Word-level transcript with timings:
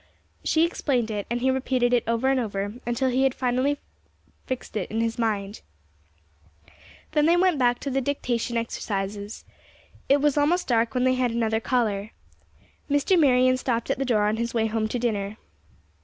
She 0.43 0.65
explained 0.65 1.11
it, 1.11 1.27
and 1.29 1.41
he 1.41 1.51
repeated 1.51 1.93
it 1.93 2.03
over 2.07 2.27
and 2.29 2.39
over, 2.39 2.73
until 2.87 3.09
he 3.11 3.21
had 3.21 3.33
it 3.33 3.37
firmly 3.37 3.77
fixed 4.47 4.75
in 4.75 4.99
his 4.99 5.19
mind. 5.19 5.61
Then 7.11 7.27
they 7.27 7.37
went 7.37 7.59
back 7.59 7.77
to 7.81 7.91
the 7.91 8.01
dictation 8.01 8.57
exercises. 8.57 9.45
It 10.09 10.19
was 10.19 10.39
almost 10.39 10.67
dark 10.67 10.95
when 10.95 11.03
they 11.03 11.13
had 11.13 11.29
another 11.29 11.59
caller. 11.59 12.13
Mr. 12.89 13.15
Marion 13.15 13.57
stopped 13.57 13.91
at 13.91 13.99
the 13.99 14.03
door 14.05 14.27
on 14.27 14.37
his 14.37 14.55
way 14.55 14.65
home 14.65 14.87
to 14.87 14.97
dinner. 14.97 15.37